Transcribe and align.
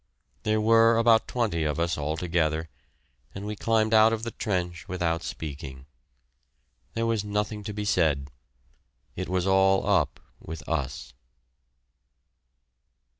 There 0.41 0.59
were 0.59 0.97
about 0.97 1.27
twenty 1.27 1.63
of 1.63 1.79
us 1.79 1.95
altogether, 1.95 2.69
and 3.35 3.45
we 3.45 3.55
climbed 3.55 3.93
out 3.93 4.11
of 4.11 4.23
the 4.23 4.31
trench 4.31 4.87
without 4.87 5.21
speaking. 5.21 5.85
There 6.95 7.05
was 7.05 7.23
nothing 7.23 7.63
to 7.65 7.71
be 7.71 7.85
said. 7.85 8.31
It 9.15 9.29
was 9.29 9.45
all 9.45 9.85
up 9.85 10.19
with 10.39 10.67
us. 10.67 11.13